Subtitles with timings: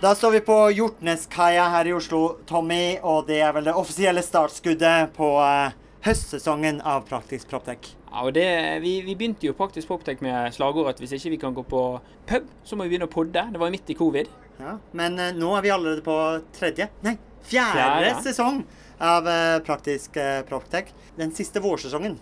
[0.00, 4.20] Da står vi på Hjortneskaia her i Oslo, Tommy, og det er vel det offisielle
[4.20, 5.72] startskuddet på uh,
[6.04, 7.94] høstsesongen av Praktisk Proptech.
[8.10, 8.44] Ja, og det,
[8.84, 11.80] vi, vi begynte jo Praktisk Proptech med slagordet at hvis ikke vi kan gå på
[12.28, 13.46] pub, så må vi begynne å podde.
[13.54, 14.28] Det var midt i covid.
[14.60, 16.20] Ja, men uh, nå er vi allerede på
[16.58, 17.16] tredje, nei,
[17.48, 18.14] fjerde, Fjerde.
[18.28, 18.62] sesong
[19.00, 20.92] av uh, Praktisk uh, Proptech.
[21.16, 22.20] Den siste vårsesongen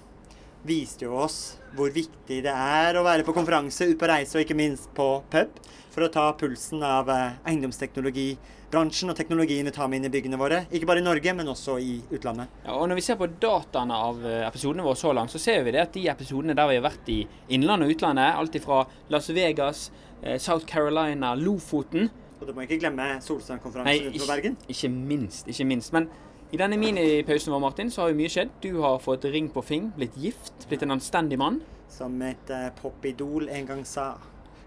[0.65, 4.45] viste jo oss hvor viktig det er å være på konferanse, ut på reise og
[4.45, 5.57] ikke minst på pub,
[5.95, 10.39] for å ta pulsen av eh, eiendomsteknologibransjen og teknologien vi tar med inn i byggene
[10.39, 10.65] våre.
[10.75, 12.51] Ikke bare i Norge, men også i utlandet.
[12.65, 15.63] Ja, og Når vi ser på dataene av eh, episodene våre så langt, så ser
[15.67, 17.21] vi det at de episodene der vi har vært i
[17.55, 19.89] innlandet og utlandet, alt fra Las Vegas,
[20.23, 24.57] eh, South Carolina, Lofoten Og du må ikke glemme Solstrandkonferansen utenfor Bergen.
[24.69, 25.49] ikke minst.
[25.49, 25.93] ikke minst.
[25.95, 26.11] Men
[26.55, 28.51] i denne minipausen vår, Martin, så har jo mye skjedd.
[28.63, 31.57] Du har fått ring på fing, blitt gift, blitt en anstendig mann.
[31.91, 34.13] Som et uh, popidol en gang sa.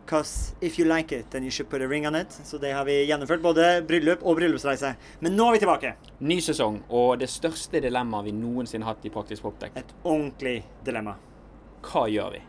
[0.08, 2.36] Cause if you like it, then you should put a ring on it.
[2.44, 4.94] Så det har vi gjennomført, både bryllup og bryllupsreise.
[5.24, 5.96] Men nå er vi tilbake.
[6.28, 9.80] Ny sesong og det største dilemmaet vi noensinne har hatt i Praktisk Proptech.
[9.80, 11.16] Et ordentlig dilemma.
[11.88, 12.46] Hva gjør vi?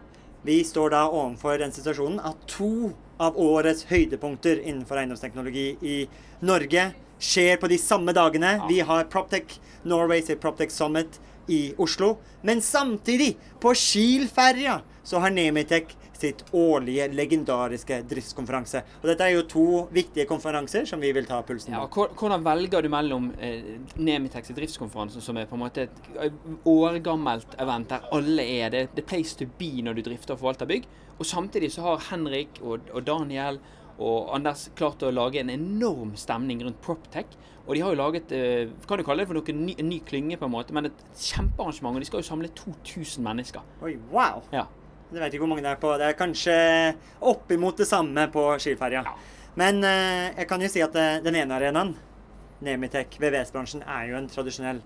[0.51, 2.91] Vi står da overfor den situasjonen at to
[3.23, 6.01] av årets høydepunkter innenfor eiendomsteknologi i
[6.43, 8.57] Norge skjer på de samme dagene.
[8.69, 12.17] Vi har Proptech Norway sitt Proptech Summit i Oslo.
[12.43, 18.83] Men samtidig, på Kiel-ferja, så har Nemitech sitt årlige legendariske driftskonferanse.
[19.01, 22.09] Og dette er jo to viktige konferanser som vi vil ta pulsen Ja, på.
[22.09, 26.41] Ja, hvordan velger du mellom eh, Nemitex driftskonferansen, som er på en måte et eh,
[26.69, 30.71] årgammelt event der alle er det, er place to be når du drifter og forvalter
[30.71, 30.89] bygg,
[31.19, 33.63] og samtidig så har Henrik og, og Daniel
[33.99, 37.37] og Anders klart å lage en enorm stemning rundt Proptech.
[37.67, 39.99] Og de har jo laget eh, kan du kalle det for noe ny, en ny
[40.07, 41.99] klynge, på en måte, men et kjempearrangement.
[41.99, 43.65] Og de skal jo samle 2000 mennesker.
[43.85, 44.45] Oi, wow!
[44.55, 44.65] Ja.
[45.09, 45.91] Jeg vet ikke hvor mange det er på.
[46.01, 46.55] Det er kanskje
[47.31, 49.03] oppimot det samme på Kiel-ferja.
[49.09, 49.17] Ja.
[49.59, 51.97] Men eh, jeg kan jo si at eh, den ene arenaen,
[52.65, 54.83] Nemitech, VVS-bransjen, er jo en tradisjonell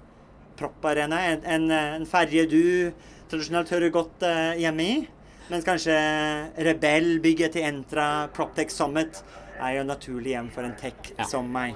[0.58, 1.20] propparena.
[1.30, 2.62] En, en, eh, en ferje du
[3.30, 4.96] tradisjonelt hører godt eh, hjemme i.
[5.52, 5.94] Mens kanskje
[6.64, 9.18] Rebell-bygget til Entra, Proptech Summit,
[9.60, 11.24] er jo naturlig hjem for en tech Ja.
[11.28, 11.74] som meg.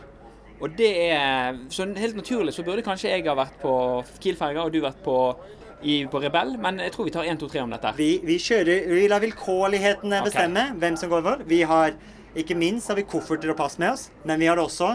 [0.60, 4.72] Og det er Så helt naturlig så burde kanskje jeg ha vært på Kiel-ferga, og
[4.72, 5.36] du vært på,
[5.82, 7.92] i, på Rebell, men jeg tror vi tar 1, 2, 3 om dette.
[7.98, 11.44] Vi, vi kjører, vi lar vilkårlighetene bestemme bestemme hvem som går hvor.
[11.46, 11.92] Vi har,
[12.34, 14.94] ikke minst har vi kofferter og pass med oss, men vi har også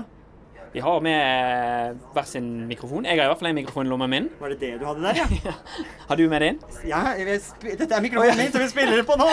[0.74, 3.06] Vi har med hver sin mikrofon.
[3.06, 4.30] Jeg har i hvert fall en mikrofon i lommen min.
[4.40, 5.54] Var det det du hadde der, ja?
[6.08, 6.62] Har du med din?
[6.88, 9.28] ja dette er mikrofonen min, som vi spiller på nå.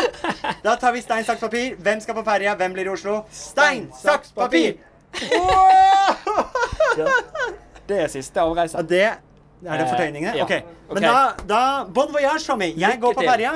[0.64, 1.78] Da tar vi stein, saks, papir.
[1.78, 2.56] Hvem skal på ferja?
[2.58, 3.20] Hvem blir i Oslo?
[3.30, 4.80] Stein, saks, papir!
[5.30, 6.44] Wow!
[7.88, 8.76] Det er siste avreise.
[8.76, 10.34] Ja, det er det fortøyningene?
[10.36, 10.44] Ja.
[10.44, 10.74] OK.
[10.92, 11.14] Men da,
[11.48, 12.74] da Bon voyage, Tommy.
[12.76, 13.54] Jeg går på ferja.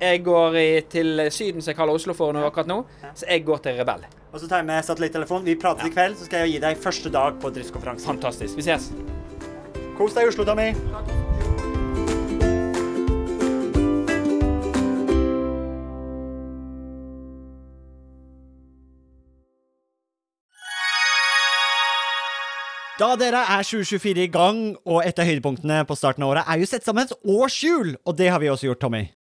[0.00, 2.82] Jeg går i, til Syden, som jeg kaller Oslo for nå akkurat nå.
[3.14, 4.04] Så jeg går til Rebell.
[4.30, 5.44] Og så tar jeg med satellittelefon.
[5.44, 8.06] Vi prates i kveld, så skal jeg gi deg første dag på driftskonferansen.
[8.14, 8.56] Fantastisk.
[8.58, 8.90] Vi ses.
[9.98, 10.70] Kos deg i Oslo, Tommy.
[23.00, 26.60] Da dere er 2024 i gang, og et av høydepunktene på starten av året er
[26.60, 29.06] jo sett sammen et årshjul, og det har vi også gjort, Tommy.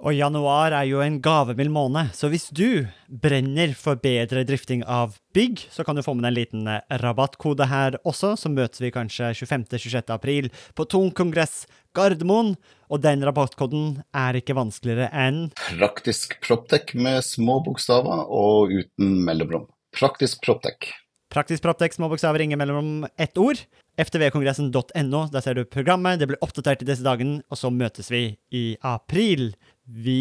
[0.00, 2.86] Og januar er jo en gavemild måned, så hvis du
[3.20, 6.94] brenner for bedre drifting av bygg, så kan du få med deg en liten eh,
[7.02, 10.08] rabattkode her også, så møtes vi kanskje 25.-26.
[10.14, 11.66] april på Tung kongress
[11.96, 12.54] Gardermoen.
[12.88, 19.68] Og den rabattkoden er ikke vanskeligere enn Praktisk Proptek med små bokstaver og uten mellomrom.
[19.94, 20.94] Praktisk Proptek.
[21.30, 23.60] Praktisk Proptek, små bokstaver, ingen mellom ett ord.
[24.00, 26.18] ftvkongressen.no, der ser du programmet.
[26.18, 29.52] Det blir oppdatert i disse dagene, og så møtes vi i april.
[29.92, 30.12] Vi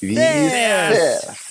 [0.00, 0.06] ses!
[0.06, 1.43] Vi ses!